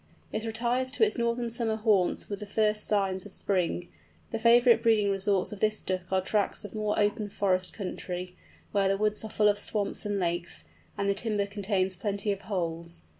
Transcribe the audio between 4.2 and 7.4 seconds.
The favourite breeding resorts of this Duck are tracts of more open